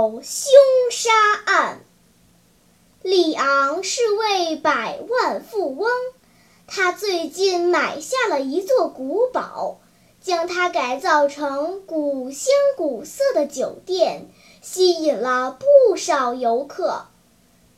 [0.00, 0.50] 堡凶
[0.90, 1.10] 杀
[1.44, 1.84] 案。
[3.02, 5.90] 里昂是位百万富翁。
[6.66, 9.78] 他最近买下了一座古堡，
[10.22, 14.30] 将它改造成古香古色的酒店，
[14.62, 17.04] 吸引了不少游客。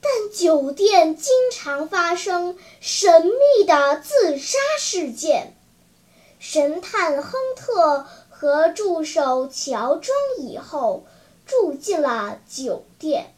[0.00, 5.56] 但酒店经常发生神秘的自杀事件。
[6.38, 11.04] 神探亨特和助手乔装以后，
[12.02, 13.32] 了酒店，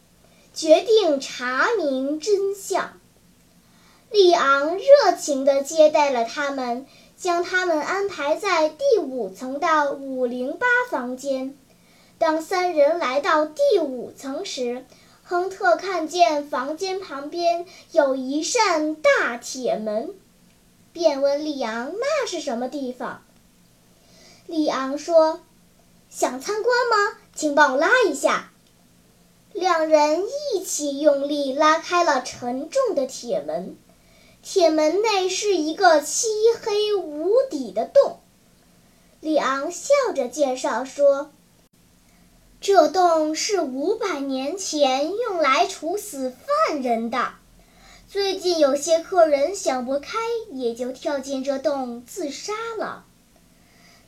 [0.52, 2.98] 决定查明真相。
[4.10, 11.56] 里昂热情地接待了他们，将他们安排在第五层的五零八房间。
[12.18, 14.86] 当三人来到第五层时，
[15.24, 20.14] 亨特看见房间旁边有一扇大铁门，
[20.92, 23.22] 便问里昂：“那是什么地方？”
[24.46, 25.40] 里昂说
[26.08, 27.18] ：“想参观吗？
[27.34, 28.52] 请帮我拉一下。”
[29.54, 33.76] 两人一起用力拉开了沉重的铁门。
[34.42, 36.26] 铁门内是一个漆
[36.60, 38.18] 黑无底的洞。
[39.20, 41.30] 里昂笑着介绍说
[42.60, 47.34] ：“这洞是五百年前用来处死犯人的。
[48.08, 50.18] 最近有些客人想不开，
[50.50, 53.06] 也就跳进这洞自杀了。”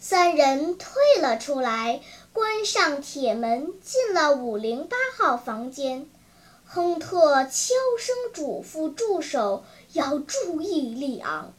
[0.09, 2.01] 三人退了出来，
[2.33, 6.09] 关上铁门，进了五零八号房间。
[6.65, 9.64] 亨特悄声嘱咐助手
[9.95, 11.53] 要注意里昂。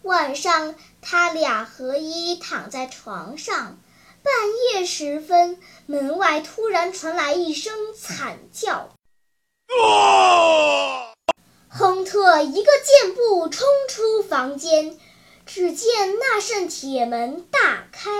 [0.00, 3.76] 晚上，他俩合衣躺在床上。
[4.22, 4.32] 半
[4.72, 8.88] 夜时分，门外突然传来一声惨叫。
[11.68, 14.96] 亨特一个箭步冲出房间，
[15.46, 18.10] 只见那扇铁门大开。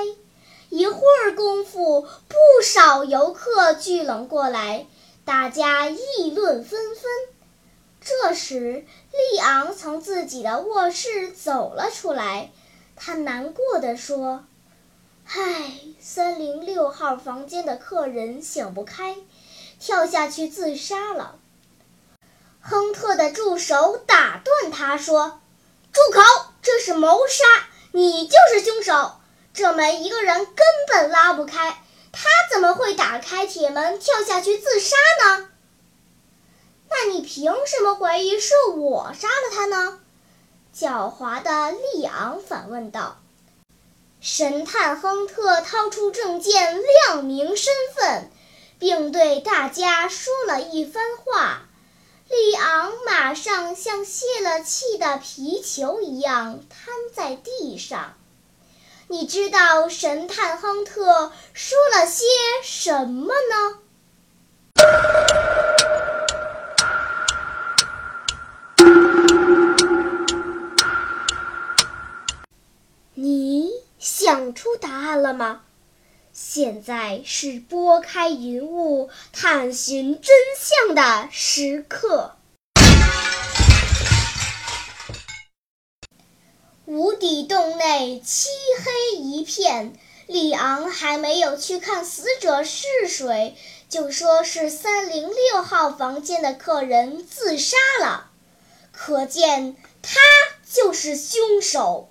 [0.71, 4.87] 一会儿功夫，不少游客聚拢过来。
[5.25, 7.05] 大家议论纷纷。
[8.01, 12.51] 这时，利昂从自己的卧室走了出来，
[12.97, 14.45] 他难过的说
[15.25, 19.17] ：“唉，三零六号房间的客人想不开，
[19.81, 21.39] 跳下去自杀了。”
[22.61, 25.41] 亨特的助手打断他说
[25.93, 26.21] ：“住口！
[26.65, 27.45] 这是谋杀，
[27.93, 29.13] 你就是凶手。
[29.53, 30.57] 这门一个人根
[30.89, 31.81] 本拉不开。”
[32.17, 35.49] 他怎么会打开铁门跳下去自杀呢？
[36.89, 39.99] 那你凭什么怀疑是我杀了他呢？
[40.73, 43.21] 狡猾的利昂反问道。
[44.21, 48.31] 神探亨特掏出证件亮明身份，
[48.79, 51.64] 并对大家说了一番话。
[52.35, 58.15] 利昂马上像泄了气的皮球一样瘫在地上。
[59.07, 62.25] 你知道神探亨特说了些
[62.65, 63.79] 什么呢？
[73.15, 73.71] 你
[74.01, 75.64] 想出答案了吗？
[76.37, 82.35] 现在是拨开云雾探寻真相的时刻。
[86.87, 88.49] 无底洞内漆
[88.85, 89.97] 黑一片，
[90.27, 93.57] 里昂还没有去看死者是谁，
[93.89, 98.33] 就说是三零六号房间的客人自杀了，
[98.91, 100.19] 可见他
[100.69, 102.11] 就是凶手。